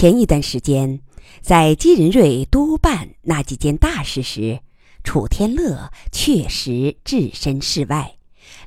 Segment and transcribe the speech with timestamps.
[0.00, 1.02] 前一段时间，
[1.42, 4.60] 在金仁瑞督办那几件大事时，
[5.04, 8.16] 楚天乐确实置身事外，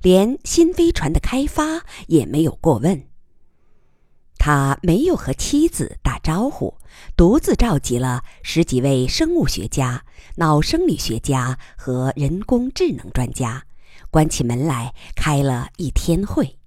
[0.03, 3.07] 连新飞船的开发也没有过问。
[4.37, 6.77] 他没有和妻子打招呼，
[7.17, 10.05] 独自召集了十几位生物学家、
[10.35, 13.65] 脑生理学家和人工智能专家，
[14.11, 16.59] 关起门来开了一天会。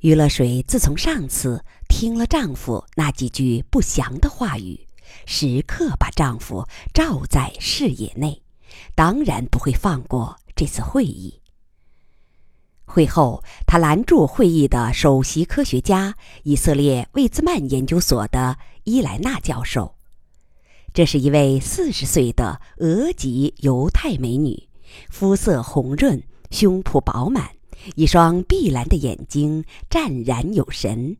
[0.00, 4.86] 于乐水自从上次听了丈夫那几句不祥的话语，
[5.24, 8.42] 时刻把丈夫罩在视野内，
[8.94, 11.40] 当然不会放过这次会议。
[12.84, 19.96] 会后，他拦住会议的首席科学家——以色列魏兹曼研究所的伊莱娜教授。
[20.94, 24.68] 这是一位四十岁的俄籍犹太美女，
[25.10, 27.50] 肤色红润，胸脯饱满。
[27.96, 31.18] 一双碧蓝的眼睛湛然有神。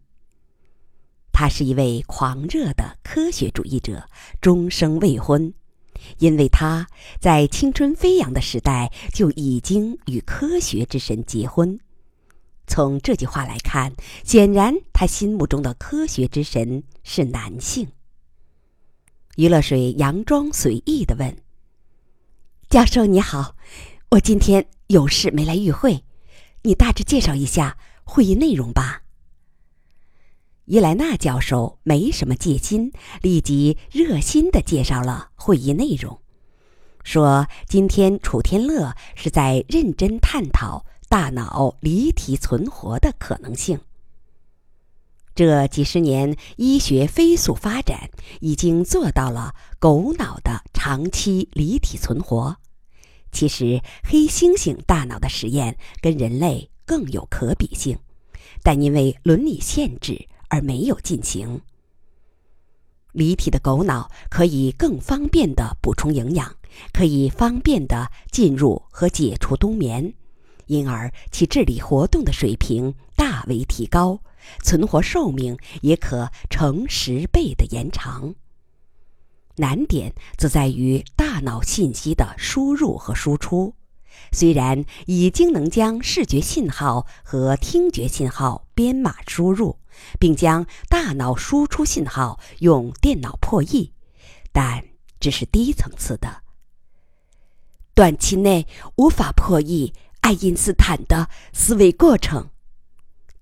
[1.38, 4.08] 他是一位狂热的科学主义者，
[4.40, 5.52] 终生未婚，
[6.16, 6.86] 因为他
[7.20, 11.78] 在青春飞扬的时代就已经与科学之神结婚。
[12.66, 13.92] 从这句话来看，
[14.24, 17.86] 显然他心目中的科学之神是男性。
[19.36, 21.36] 于乐水佯装随意的问
[22.70, 23.54] ：“教授你好，
[24.08, 26.02] 我今天有事没来与会。”
[26.64, 29.02] 你大致介绍一下会议内容吧。
[30.66, 36.18] 伊莱娜教授没什么戒心，立即热心地介绍了会议内容，
[37.04, 43.78] 说今天楚天乐是在认真探讨大脑离体存活的可能性。
[45.36, 52.56] 这几十年医学飞速发展，已经做到了狗脑的长期离体存活。
[53.30, 57.96] 其实，黑猩猩大脑的实验跟人类更有可比性，
[58.64, 61.60] 但因为伦理限制而没有进行。
[63.12, 66.54] 离体的狗脑可以更方便地补充营养，
[66.92, 70.12] 可以方便地进入和解除冬眠，
[70.66, 74.20] 因而其智力活动的水平大为提高，
[74.62, 78.34] 存活寿命也可成十倍的延长。
[79.56, 83.72] 难点则在于大脑信息的输入和输出。
[84.32, 89.78] 虽然已经能将视觉信号和听觉信号编码输入，
[90.18, 93.92] 并将大脑输出信号用电脑破译，
[94.52, 94.84] 但
[95.20, 96.42] 只是低层次的。
[97.94, 98.66] 短期内
[98.96, 102.50] 无法破译爱因斯坦的思维过程。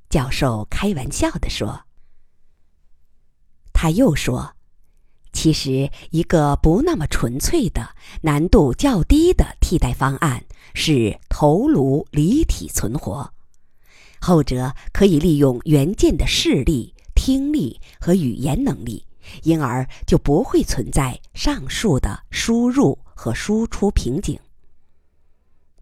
[0.09, 1.85] 教授开玩笑地说。
[3.73, 4.55] 他又说。
[5.33, 13.33] 其实，一个不那么纯粹的、难度较低的替代方案是头颅离体存活。
[14.21, 19.07] 后者可以利用元件的视力、听力和语言能力，
[19.43, 24.39] 因而就不会存在上述的输入和输出瓶颈。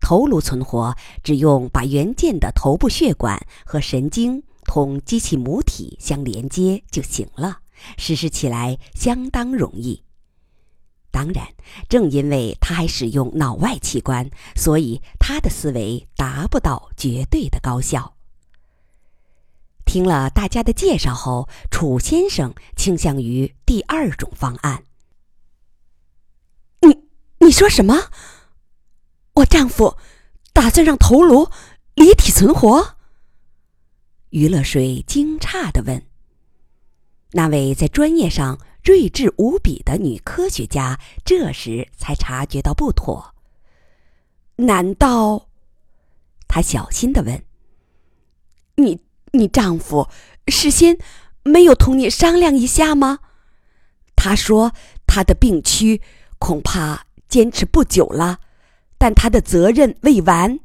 [0.00, 7.59] 头颅存活只用把元件的头部血管和神经同机器母体相连接就行了。
[7.97, 10.03] 实施起来相当容易。
[11.12, 11.47] 当然，
[11.89, 18.17] 正因为他还使用脑外器官，所以他的思维达不到绝对的高效。
[19.84, 24.84] 听了大家的介绍后，楚先生倾向于第二种方案。
[26.81, 26.99] 你
[27.47, 28.11] 你说什么？
[29.34, 29.97] 我丈夫
[30.55, 31.51] 打算让头颅
[31.95, 32.97] 离体存活？
[34.31, 36.03] 余乐水惊诧的问。
[37.33, 43.34] 那位在专业上睿智无比的女科学家，这时才察觉到不妥。
[44.56, 45.48] 难道？
[46.48, 47.44] 她小心的问
[48.76, 49.00] ：“你
[49.32, 50.09] 你丈夫
[50.48, 50.98] 事先
[51.44, 53.21] 没有同你商量一下吗？
[54.16, 54.72] 他说
[55.06, 56.03] 他的病区
[56.38, 58.41] 恐怕坚持不久了，
[58.98, 60.60] 但他的责任未完，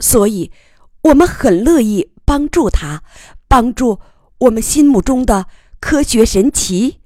[0.00, 0.52] 所以
[1.02, 3.02] 我们很乐意帮助他，
[3.48, 4.00] 帮助
[4.38, 5.46] 我们心目中的。”
[5.80, 7.00] 科学神奇。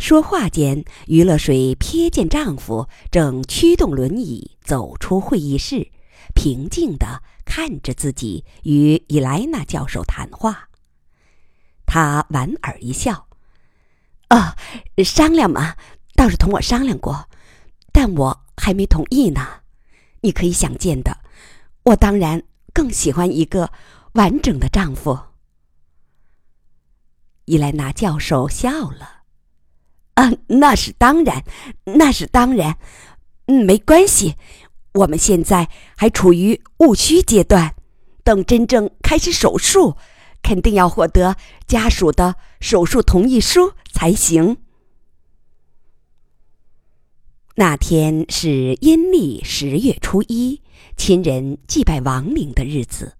[0.00, 5.92] 说话间，余乐水瞥见丈夫正驱动轮椅走出会议室，
[6.34, 10.70] 平静地看着自己与伊莱娜教授谈话。
[11.84, 13.28] 他莞尔一笑
[14.30, 14.56] ：“哦，
[15.04, 15.76] 商量嘛，
[16.14, 17.28] 倒是同我商量过，
[17.92, 19.60] 但我还没同意呢。
[20.22, 21.18] 你可以想见的，
[21.82, 22.42] 我当然
[22.72, 23.70] 更喜欢一个
[24.14, 25.18] 完整的丈夫。”
[27.44, 29.19] 伊莱娜教授笑了
[30.20, 31.42] ，“啊，那是当然，
[31.84, 32.76] 那是当然，
[33.46, 34.34] 嗯，没关系。
[34.92, 37.74] 我们现在还处于务虚阶段，
[38.22, 39.96] 等真正开始手术，
[40.42, 41.36] 肯定要获得
[41.66, 44.58] 家属的手术同意书才行。
[47.54, 50.60] 那天是阴历十月初一，
[50.98, 53.14] 亲人祭拜亡灵的日子。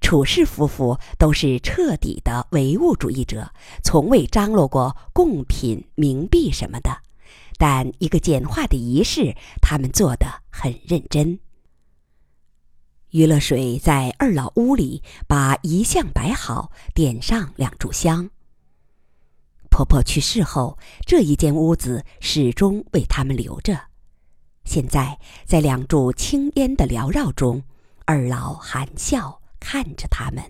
[0.00, 3.52] 楚氏夫妇都是彻底的唯物主义者，
[3.82, 6.90] 从未张罗过贡品、冥币什么的。
[7.58, 11.38] 但一个简化的仪式，他们做得很认真。
[13.10, 18.30] 于乐水在二老屋里把遗像摆好，点上两炷香。
[19.68, 23.78] 婆婆去世后，这一间屋子始终为他们留着。
[24.64, 27.62] 现在，在两柱青烟的缭绕中，
[28.04, 30.42] 二老含笑看着他们。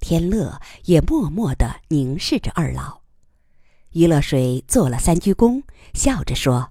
[0.00, 3.00] 天乐也默默地凝视着二老。
[3.92, 5.62] 于乐水做了三鞠躬，
[5.94, 6.68] 笑着说：“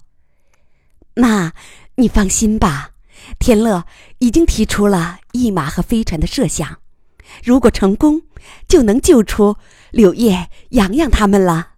[1.16, 1.52] 妈，
[1.96, 2.92] 你放心吧，
[3.40, 3.84] 天乐
[4.18, 6.78] 已经提出了驿马和飞船的设想。”
[7.42, 8.22] 如果成功，
[8.68, 9.56] 就能救出
[9.90, 11.72] 柳叶、洋洋他们了。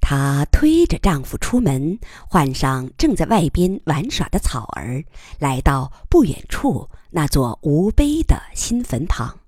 [0.00, 5.04] 她推着丈夫出门，换上正在外边玩耍的草儿，
[5.38, 9.40] 来到不远处那座无碑的新坟旁。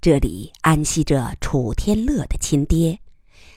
[0.00, 3.00] 这里安息着楚天乐的亲爹，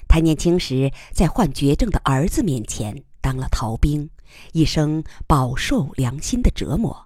[0.08, 4.10] 他年轻时在患绝症的儿子面前当了逃兵，
[4.54, 7.06] 一生饱受良心的折磨。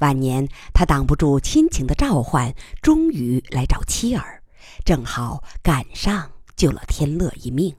[0.00, 4.42] 晚年，他挡不住亲情的召唤，终于来找妻儿，
[4.84, 7.74] 正好赶上救了天乐一命。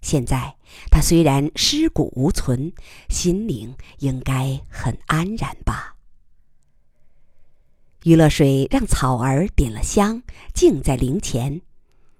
[0.00, 0.56] 现在，
[0.90, 2.72] 他虽然尸骨无存，
[3.10, 5.89] 心灵应该很安然吧。
[8.04, 10.22] 于乐水让草儿点了香，
[10.54, 11.60] 敬在灵前，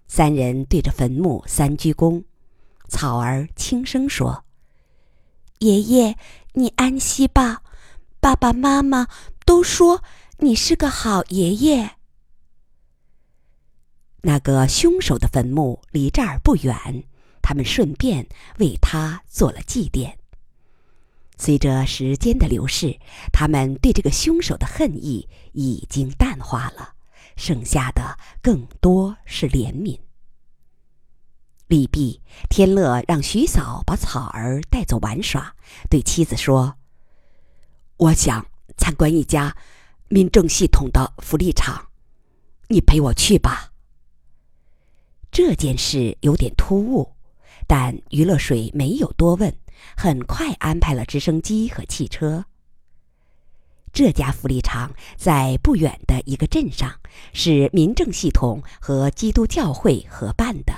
[0.07, 2.25] 三人对着坟墓三鞠躬。
[2.89, 4.45] 草儿轻声说
[5.61, 6.17] ：“爷爷，
[6.55, 7.63] 你安息吧。”
[8.21, 9.09] 爸爸妈妈
[9.47, 10.05] 都说
[10.41, 11.93] 你是个好爷爷。
[14.23, 17.05] 那个凶手的坟墓离这儿不远，
[17.41, 18.29] 他们顺便
[18.59, 20.20] 为他做了祭奠。
[21.41, 23.01] 随着时间的流逝，
[23.33, 26.93] 他们对这个凶手的恨意已经淡化了，
[27.35, 29.99] 剩下的更多是怜悯。
[31.67, 32.21] 李毕
[32.51, 35.57] 天乐让徐嫂把草儿带走玩耍，
[35.89, 36.77] 对妻子说。
[37.97, 38.45] 我想
[38.77, 39.57] 参观一家
[40.09, 41.89] 民政系统的福利厂，
[42.69, 43.73] 你陪我去吧。
[45.31, 47.15] 这件事有点突兀，
[47.67, 49.57] 但余乐水没有多问，
[49.97, 52.45] 很快安排了直升机和汽车。
[53.93, 57.01] 这家福利厂在不远的一个镇上，
[57.33, 60.73] 是民政系统和基督教会合办的。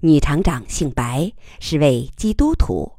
[0.00, 2.98] 女厂长姓白，是位基督徒。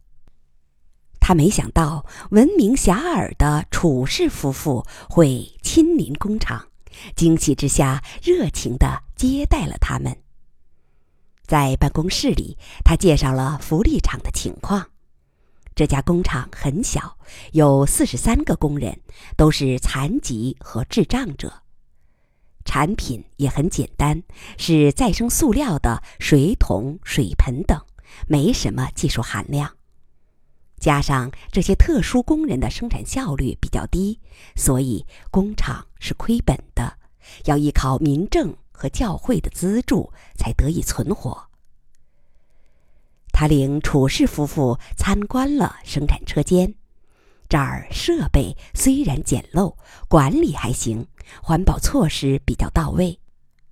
[1.19, 6.67] 他没想到闻名遐迩的楚氏夫妇会亲临工厂，
[7.15, 10.17] 惊喜之下热情地接待了他们。
[11.45, 14.89] 在办公室里，他介绍了福利厂的情况。
[15.79, 17.17] 这家工厂很小，
[17.53, 18.99] 有四十三个工人，
[19.37, 21.63] 都是残疾和智障者。
[22.65, 24.21] 产品也很简单，
[24.57, 27.81] 是再生塑料的水桶、水盆等，
[28.27, 29.77] 没什么技术含量。
[30.81, 34.19] 加上这些特殊工人的生产效率比较低，
[34.57, 36.97] 所以工厂是亏本的，
[37.45, 41.48] 要依靠民政和教会的资助才得以存活。
[43.39, 46.75] 他领楚氏夫妇参观了生产车间，
[47.47, 49.73] 这儿设备虽然简陋，
[50.09, 51.07] 管理还行，
[51.41, 53.17] 环保措施比较到位，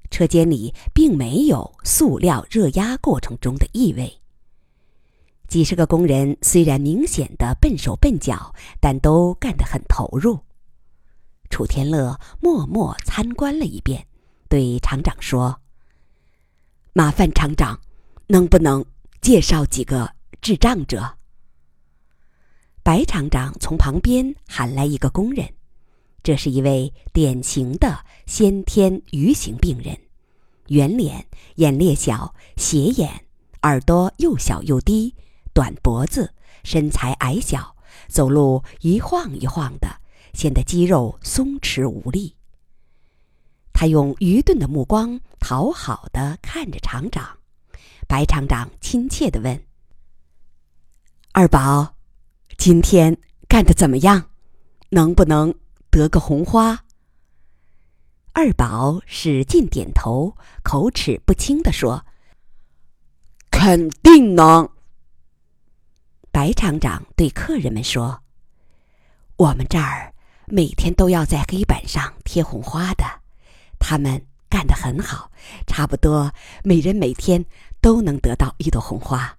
[0.09, 4.21] 车间里并没有塑料热压过程中的异味。
[5.50, 10.39] 几十个工人虽然明显的笨手笨脚，但都干得很投入。
[11.50, 14.07] 楚天乐默默参观了一遍，
[14.47, 15.59] 对厂长说
[16.95, 17.77] ：“麻烦厂长，
[18.27, 18.86] 能不能
[19.27, 21.17] 介绍几个智障者？”
[22.81, 25.53] 白厂长从旁边喊来一个工人，
[26.24, 30.00] 这是一位典型的先天愚型病人，
[30.67, 33.25] 圆脸，眼裂小，斜眼，
[33.63, 35.13] 耳朵又小又低。
[35.53, 37.75] 短脖子，身材矮小，
[38.07, 40.00] 走路一晃一晃的，
[40.34, 42.38] 显得肌肉松弛无力。
[43.74, 47.37] 他用愚钝的目光讨好的看着厂长，
[48.08, 49.62] 白厂长亲切的问
[51.34, 51.96] ：“二宝，
[52.58, 53.16] 今天
[53.50, 54.30] 干的怎么样？
[54.90, 55.54] 能不能
[55.90, 56.86] 得个红花？”
[58.32, 62.06] 二宝使劲点头，口齿不清的说
[63.52, 64.70] ：“肯定能。”
[66.32, 68.22] 白厂长对客人们说
[69.36, 70.14] ：“我们这儿
[70.46, 73.04] 每天都要在黑板上贴红花的。
[73.80, 75.32] 他们干得很好，
[75.66, 76.32] 差不多
[76.64, 77.44] 每人每天
[77.88, 79.38] 都能得到一朵红花。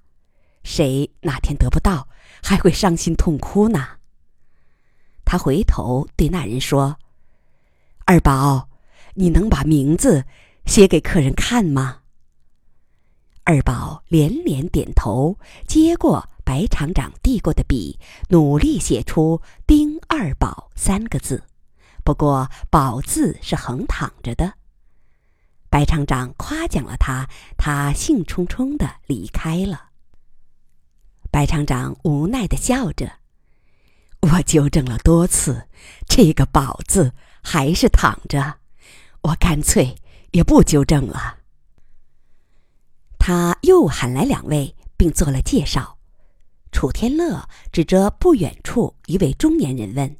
[0.65, 2.09] 谁哪天得不到，
[2.43, 3.99] 还会伤心痛哭呢？
[5.23, 6.97] 他回头对那人说
[8.07, 8.71] ：“二宝，
[9.17, 10.25] 你能把名字
[10.65, 11.99] 写给客人看吗？”
[13.45, 18.01] 二宝连连点头，接过白厂长递过的笔，
[18.31, 21.45] 努力写出“丁二宝”三个字。
[22.03, 24.55] 不过“宝”字是横躺着的。
[25.71, 29.91] 白厂长夸奖了他，他兴冲冲的离开了。
[31.31, 33.13] 白厂长无奈的笑着
[34.23, 35.69] ：“我纠正了多次，
[36.09, 38.57] 这个‘宝’字还是躺着，
[39.21, 39.95] 我干脆
[40.31, 41.37] 也不纠正了。”
[43.21, 45.99] 他又喊来两位，并做了介绍。
[46.73, 50.17] 楚天乐指着不远处一位中年人问：“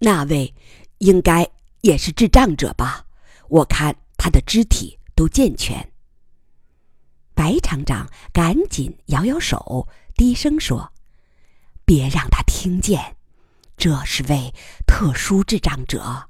[0.00, 0.52] 那位
[0.98, 1.48] 应该
[1.82, 3.06] 也是智障者吧？
[3.48, 5.90] 我看他的肢体都健全。”
[7.34, 10.92] 白厂长赶紧摇摇手，低声说
[11.84, 13.16] ：“别让他听见，
[13.76, 14.54] 这是位
[14.86, 16.28] 特殊智障者，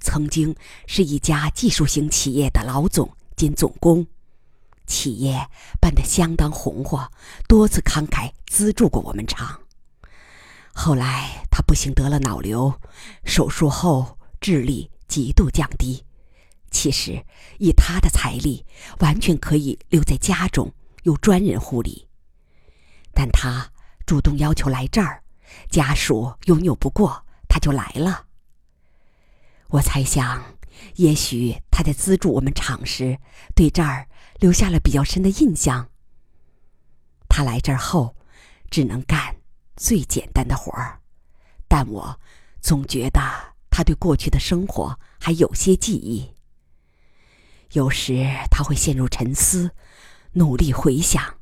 [0.00, 0.54] 曾经
[0.86, 4.06] 是一家技术型企业的老总兼总工。”
[4.86, 5.48] 企业
[5.80, 7.10] 办得相当红火，
[7.48, 9.58] 多次慷慨资助过我们厂。
[10.74, 12.74] 后来他不幸得了脑瘤，
[13.24, 16.04] 手术后智力极度降低。
[16.70, 17.24] 其实
[17.58, 18.64] 以他的财力，
[19.00, 20.72] 完全可以留在家中，
[21.02, 22.08] 有专人护理。
[23.12, 23.70] 但他
[24.06, 25.22] 主动要求来这儿，
[25.68, 28.26] 家属又拗不过，他就来了。
[29.68, 30.56] 我猜想，
[30.96, 33.18] 也许他在资助我们厂时，
[33.54, 34.06] 对这儿。
[34.40, 35.90] 留下了比较深的印象。
[37.28, 38.16] 他来这儿后，
[38.70, 39.36] 只能干
[39.76, 40.98] 最简单的活儿，
[41.68, 42.18] 但我
[42.62, 43.20] 总觉得
[43.68, 46.34] 他对过去的生活还有些记忆。
[47.72, 49.70] 有时他会陷入沉思，
[50.32, 51.38] 努力回想，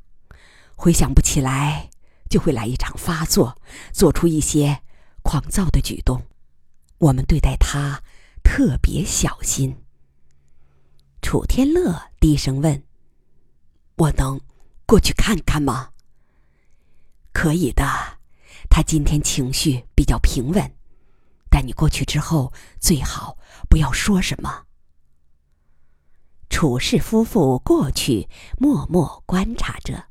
[0.75, 1.89] 回想不起来，
[2.29, 3.59] 就会来一场发作，
[3.91, 4.81] 做出一些
[5.23, 6.27] 狂躁的举动。
[6.99, 8.03] 我们对待他
[8.43, 9.83] 特别小心。
[11.21, 12.83] 楚天乐低声问。
[13.95, 14.39] 我能
[14.85, 15.89] 过去看看吗？
[17.33, 17.83] 可以的，
[18.69, 20.71] 他今天情绪比较平稳，
[21.49, 24.67] 但你过去之后最好不要说什么。
[26.59, 30.03] 楚氏夫妇过去默默观察着，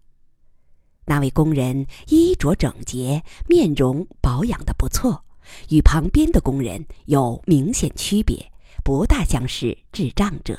[1.05, 5.27] 那位工人衣着整洁，面容保养的不错，
[5.69, 8.51] 与旁边的工人有明显区别，
[8.83, 10.59] 不大像是智障者。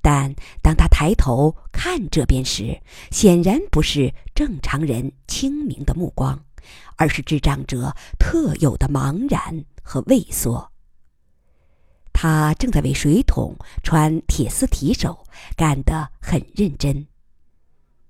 [0.00, 6.42] 但当他抬头看这边时，显然不是正常人清明的目光，
[6.96, 10.72] 而是智障者特有的茫然和畏缩。
[12.20, 15.24] 他正在为水桶穿铁丝提手，
[15.56, 17.06] 干得很认真。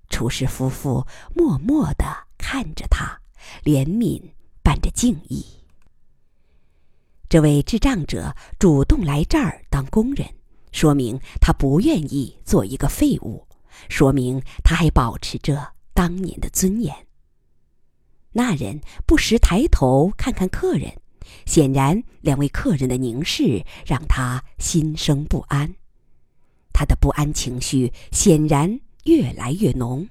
[0.09, 2.07] 厨师夫妇默默地
[2.39, 3.21] 看着他，
[3.63, 4.19] 怜悯
[4.63, 5.45] 伴着敬意。
[7.29, 10.27] 这位智障者主动来这儿当工人。
[10.73, 13.47] 说明他不愿意做一个废物，
[13.91, 16.97] 说明他还保持着当年的尊严。
[18.33, 20.99] 那人不时抬头看看客人，
[21.47, 25.75] 显然两位客人的凝视让他心生不安。
[26.73, 30.09] 他的不安情绪显然越来越浓，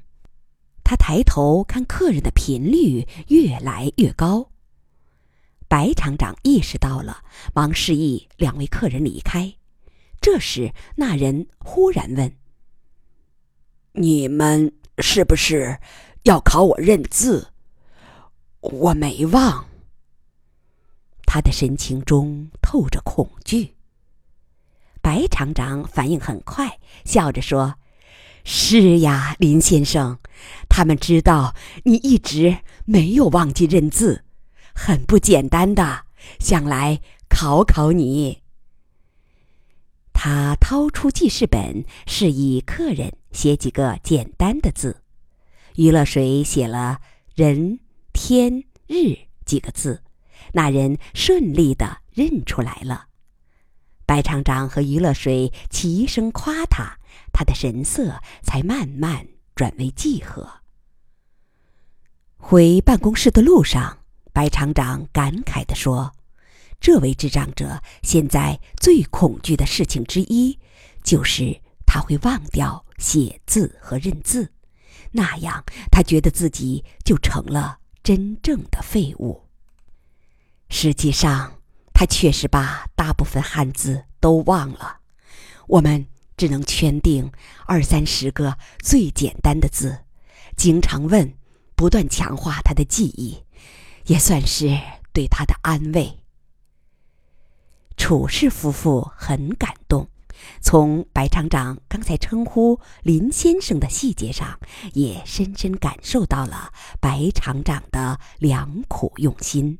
[0.83, 4.49] 他抬头看客人的频率越来越高。
[5.69, 7.23] 白厂长意识到了，
[7.53, 9.53] 忙示意两位客人离开。
[10.19, 12.33] 这时，那人忽然问
[13.93, 15.77] ：“你们是不是
[16.23, 17.49] 要考我认字？
[18.61, 19.66] 我没忘。”
[21.38, 23.75] 他的神情中透着恐惧。
[25.03, 27.75] 白厂长反应很快，笑着说
[28.44, 30.17] ：“是呀，林先生，
[30.67, 31.53] 他们知道
[31.84, 34.24] 你一直没有忘记认字，
[34.74, 36.06] 很不简单的，
[36.39, 38.41] 想来考考你。”
[40.12, 45.03] 他掏出记事本，示意客人写几个简单的字。
[45.75, 47.00] 余乐水写了
[47.36, 47.79] “人
[48.12, 49.15] ”“天”“日”
[49.46, 50.01] 几个字，
[50.53, 53.08] 那人顺利的认出来了。
[54.06, 56.98] 白厂长和余乐水齐声夸他，
[57.34, 60.62] 他的神色才慢慢转为记和。
[62.38, 64.00] 回办公室的路上，
[64.32, 66.13] 白厂长感慨地说。
[66.79, 70.60] 这位智障者现在最恐惧的事情之一，
[71.03, 74.53] 就是他会忘掉写字和认字，
[75.12, 79.46] 那样他觉得自己就成了真正的废物。
[80.69, 81.62] 实际上，
[81.93, 85.00] 他确实把大部分汉字都忘了。
[85.67, 87.31] 我们只能圈定
[87.65, 90.05] 二三十个最简单的字，
[90.55, 91.33] 经常问，
[91.75, 93.43] 不断强化他的记忆，
[94.05, 94.79] 也算是
[95.13, 96.19] 对他的安慰。
[97.97, 100.07] 楚氏夫妇很感动，
[100.62, 104.59] 从白厂长刚才称呼林先生的细节上，
[104.93, 106.71] 也深深感受到了
[107.01, 109.79] 白厂长的良苦用心。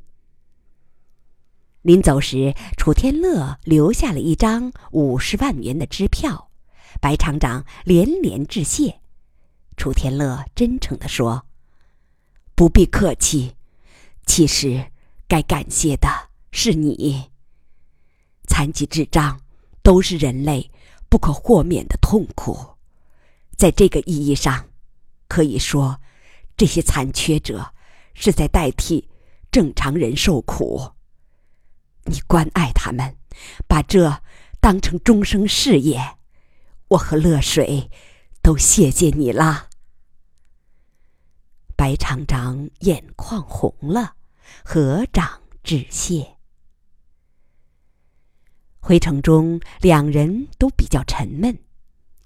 [1.88, 6.50] 临走时，楚天乐留下了一张五十万元的支票，
[7.00, 9.00] 白厂长连连致谢。
[9.78, 11.46] 楚天乐真诚地说
[12.54, 13.54] ：“不必客气，
[14.26, 14.84] 其实
[15.26, 16.06] 该感谢的
[16.50, 17.30] 是你。
[18.46, 19.40] 残疾智障
[19.82, 20.70] 都是人类
[21.08, 22.54] 不可豁免的痛苦，
[23.56, 24.62] 在这个意义上，
[25.26, 25.98] 可以说，
[26.54, 27.72] 这些残缺者
[28.12, 29.08] 是在代替
[29.50, 30.86] 正常人受苦。”
[32.08, 33.16] 你关爱他们，
[33.68, 34.22] 把这
[34.60, 36.16] 当成终生事业，
[36.88, 37.90] 我和乐水
[38.42, 39.68] 都谢谢你啦。
[41.76, 44.14] 白厂长眼眶红了，
[44.64, 46.36] 合掌致谢。
[48.80, 51.56] 回城中，两人都比较沉闷。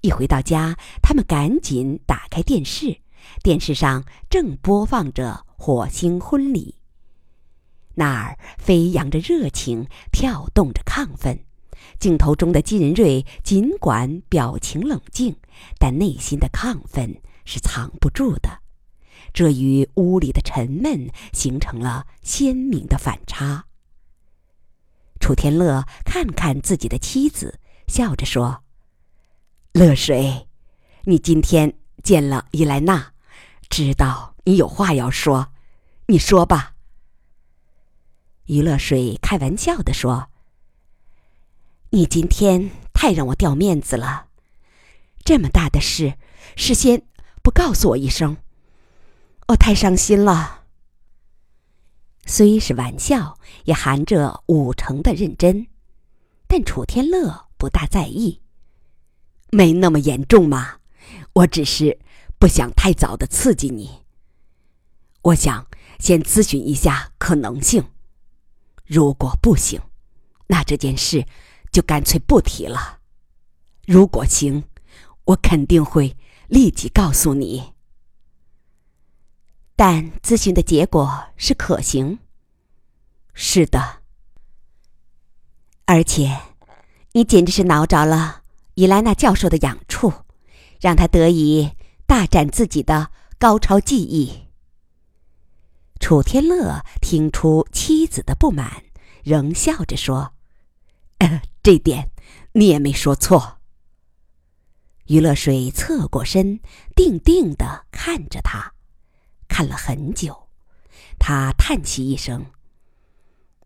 [0.01, 2.97] 一回到家，他们赶紧打开电视，
[3.41, 6.75] 电视上正播放着《火星婚礼》。
[7.95, 11.45] 那儿飞扬着热情，跳动着亢奋。
[11.99, 15.35] 镜头中的金仁瑞尽管表情冷静，
[15.79, 18.59] 但内心的亢奋是藏不住的。
[19.33, 23.65] 这与屋里的沉闷形成了鲜明的反差。
[25.19, 28.63] 楚天乐看看自己的妻子，笑着说
[29.73, 30.47] ：“乐水，
[31.05, 31.73] 你今天
[32.03, 33.13] 见了伊莱娜，
[33.69, 35.53] 知道你有话要说，
[36.07, 36.72] 你说吧。”
[38.45, 40.29] 于乐水开玩笑地说
[41.91, 44.27] ：“你今天太让我掉面子了，
[45.23, 46.15] 这么大的事，
[46.55, 47.03] 事先
[47.41, 48.37] 不告诉我一声，
[49.47, 50.63] 我太伤心了。”
[52.25, 55.67] 虽是玩笑，也含着五成的认真，
[56.47, 58.41] 但楚天乐不大在意。
[59.51, 60.77] 没那么严重嘛，
[61.33, 61.99] 我只是
[62.39, 64.03] 不想太早的刺激你。
[65.21, 65.67] 我想
[65.99, 67.85] 先咨询一下可能性。
[68.93, 69.81] 如果不行，
[70.45, 71.25] 那这件事
[71.71, 72.99] 就干脆不提了。
[73.87, 74.65] 如果行，
[75.23, 76.15] 我肯定会
[76.47, 77.73] 立即告诉你。
[79.75, 82.19] 但咨询的结果是可行。
[83.33, 84.03] 是的，
[85.85, 86.39] 而且
[87.13, 88.43] 你简直是挠着了
[88.75, 90.13] 伊莱娜教授的痒处，
[90.79, 91.71] 让他得以
[92.05, 94.42] 大展自己的高超技艺。
[96.03, 98.83] 楚天乐听出妻子的不满，
[99.23, 100.33] 仍笑着说
[101.63, 102.11] ：“这点
[102.51, 103.59] 你也没说错。”
[105.07, 106.59] 于乐水侧过身，
[106.93, 108.73] 定定的看着他，
[109.47, 110.49] 看了很久，
[111.17, 112.47] 他叹息一声：“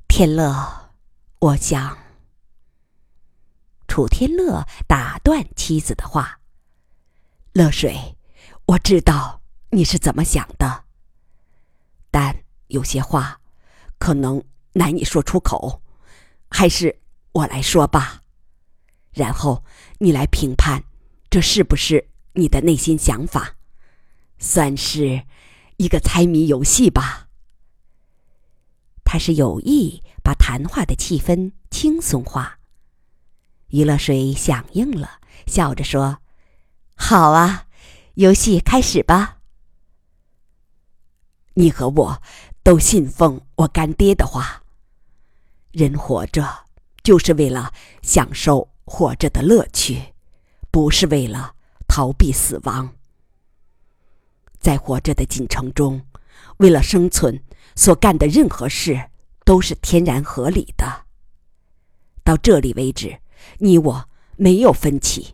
[0.07, 0.91] 天乐，
[1.39, 1.97] 我想。”
[3.89, 6.39] 楚天乐打断妻子的话
[7.53, 8.15] ：“乐水，
[8.67, 10.83] 我知道你是怎么想的。”
[12.19, 12.35] 但
[12.69, 13.39] 有些话，
[13.99, 15.83] 可能难以说出口，
[16.49, 16.99] 还是
[17.31, 18.23] 我来说吧，
[19.11, 19.63] 然后
[19.99, 20.83] 你来评判，
[21.29, 23.55] 这是不是你的内心想法，
[24.39, 25.21] 算是
[25.75, 27.27] 一个猜谜游戏吧。
[29.03, 32.57] 他是有意把谈话的气氛轻松化。
[33.67, 36.17] 于乐水响应了，笑着说
[36.97, 37.67] ：“好啊，
[38.15, 39.36] 游戏开始吧。”
[41.59, 42.21] 你和我
[42.61, 44.61] 都信奉我干爹的话。
[45.71, 46.47] 人活着
[47.01, 50.13] 就是为了享受活着的乐趣，
[50.69, 51.55] 不是为了
[51.87, 52.93] 逃避死亡。
[54.59, 56.05] 在活着的进程中，
[56.57, 57.43] 为了生存
[57.75, 59.09] 所干的任何事
[59.43, 61.05] 都是天然合理的。
[62.23, 63.19] 到这里为止，
[63.57, 65.33] 你我没有分歧，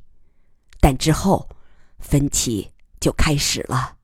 [0.79, 1.49] 但之后
[1.99, 3.97] 分歧就开始了。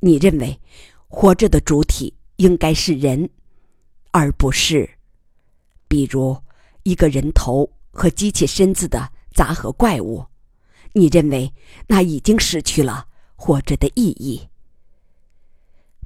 [0.00, 0.60] 你认为？
[1.08, 3.30] 活着的主体应该是人，
[4.10, 4.88] 而不是，
[5.88, 6.36] 比如
[6.82, 10.24] 一个人头和机器身子的杂合怪物。
[10.92, 11.52] 你认为
[11.86, 14.48] 那已经失去了活着的意义？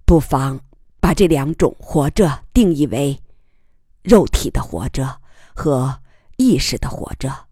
[0.05, 0.61] 不妨
[1.01, 3.19] 把这两种活着定义为
[4.03, 5.21] 肉体的活着
[5.55, 6.03] 和
[6.37, 7.47] 意识的活着。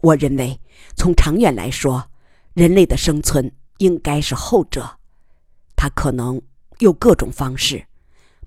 [0.00, 0.60] 我认为，
[0.94, 2.10] 从长远来说，
[2.54, 4.98] 人类的生存应该是后者，
[5.74, 6.40] 它可能。
[6.78, 7.86] 有各种方式，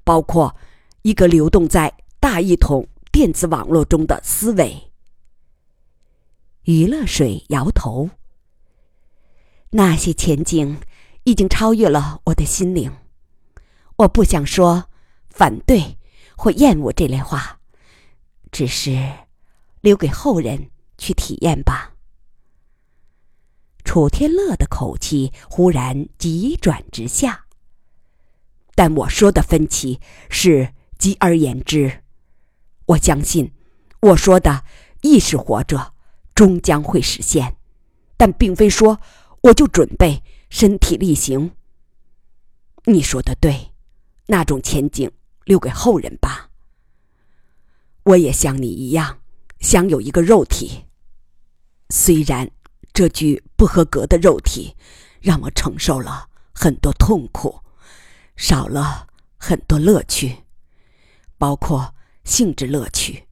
[0.03, 0.55] 包括
[1.03, 4.91] 一个流动在大一统电子网络中的思维。
[6.63, 8.09] 余乐水摇头。
[9.71, 10.79] 那些前景
[11.25, 12.91] 已经超越了我的心灵。
[13.97, 14.89] 我不想说
[15.29, 15.97] 反对
[16.35, 17.59] 或厌恶这类话，
[18.51, 19.11] 只是
[19.81, 21.93] 留给后人去体验吧。
[23.83, 27.44] 楚天乐的口气忽然急转直下。
[28.75, 32.03] 但我说的分歧是，极而言之，
[32.85, 33.51] 我相信
[34.01, 34.63] 我说的
[35.01, 35.95] 意识活着。
[36.35, 37.55] 终将会实现，
[38.17, 38.99] 但并非说
[39.43, 41.53] 我就准备身体力行。
[42.87, 43.71] 你说的对，
[44.25, 45.09] 那种前景
[45.45, 46.49] 留给后人吧。
[48.03, 49.19] 我也像你一样，
[49.61, 50.83] 想有一个肉体，
[51.89, 52.51] 虽然
[52.91, 54.75] 这具不合格的肉体
[55.21, 57.61] 让我承受了很多痛苦，
[58.35, 60.43] 少了很多乐趣，
[61.37, 63.27] 包括性质乐趣，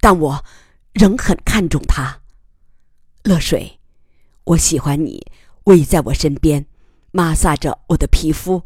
[0.00, 0.44] 但我
[0.92, 2.20] 仍很看重它。
[3.22, 3.80] 乐水，
[4.44, 5.24] 我喜欢你
[5.64, 6.66] 偎在我身边，
[7.12, 8.62] 摩挲着我的皮肤，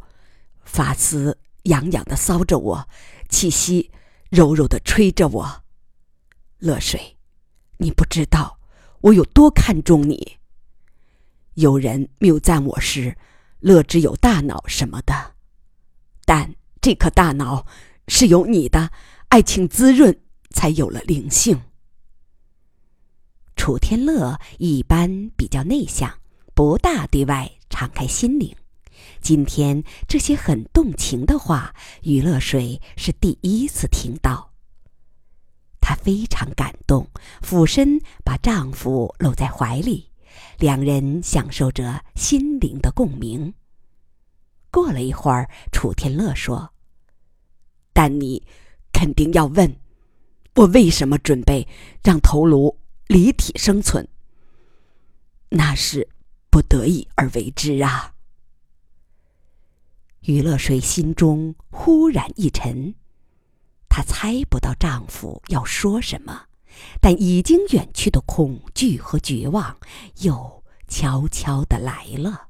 [0.64, 2.88] 发丝痒痒的搔着我，
[3.28, 3.90] 气息
[4.30, 5.62] 柔柔的吹着我。
[6.58, 7.16] 乐水，
[7.76, 8.58] 你不知道
[9.02, 10.38] 我有多看重你。
[11.54, 13.16] 有人谬赞我是
[13.60, 15.34] 乐之有大脑什么的，
[16.28, 17.64] 但这颗大脑
[18.06, 18.90] 是由你的
[19.28, 20.14] 爱情滋润，
[20.50, 21.58] 才有了灵性。
[23.56, 26.18] 楚天乐一般比较内向，
[26.52, 28.54] 不大对外敞开心灵。
[29.22, 34.52] 今天这些很动情的话，余乐水是第一次听到。
[35.80, 37.08] 她非常感动，
[37.40, 40.10] 俯身把丈夫搂在怀里，
[40.58, 43.54] 两人享受着心灵的共鸣。
[44.78, 46.72] 过了一会儿，楚天乐说
[47.92, 48.46] ：“但你
[48.92, 49.76] 肯定要问，
[50.54, 51.66] 我为什么准备
[52.02, 54.06] 让头颅？”离体生存，
[55.48, 56.06] 那是
[56.50, 58.14] 不得已而为之啊。
[60.20, 62.94] 余乐水心中忽然一沉，
[63.88, 66.44] 她猜不到丈夫要说什么，
[67.00, 69.78] 但已经远去的恐惧和绝望
[70.20, 72.47] 又悄悄的来了。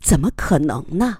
[0.00, 1.18] 怎么可能呢？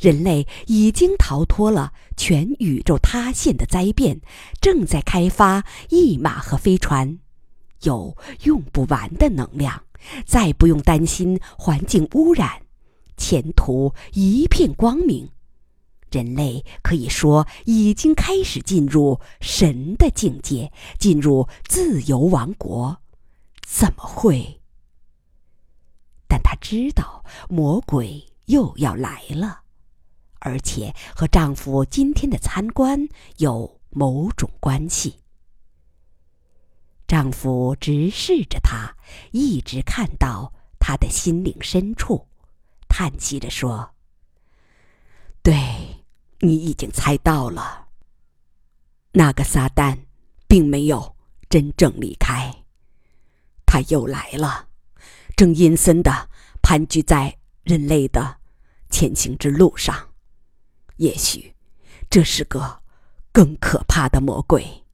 [0.00, 4.20] 人类已经逃脱了全宇宙塌陷的灾变，
[4.60, 7.20] 正在开发驿马和飞船，
[7.82, 9.84] 有用不完的能量，
[10.26, 12.62] 再不用担心环境污染，
[13.16, 15.30] 前途一片光明。
[16.10, 22.98] 人类可以说已经开始进入神的境界，进入自由王国。
[23.64, 24.60] 怎么会？
[26.26, 27.17] 但他知道
[27.48, 29.62] 魔鬼又要来了。
[30.40, 35.18] 而且和丈夫今天的参观有某种关系。
[37.06, 38.94] 丈夫直视着她，
[39.32, 42.28] 一直看到她的心灵深处，
[42.88, 43.90] 叹息着说
[45.42, 46.04] ：“对，
[46.40, 47.88] 你已经猜到了。
[49.12, 49.98] 那个撒旦
[50.46, 51.16] 并没有
[51.48, 52.54] 真正离开，
[53.66, 54.68] 他又来了，
[55.34, 56.28] 正阴森的
[56.68, 58.36] 盘踞在人类的
[58.90, 60.10] 前行之路上。”
[60.96, 61.54] 也许，
[62.10, 62.82] 这是个
[63.32, 64.84] 更可怕的魔鬼。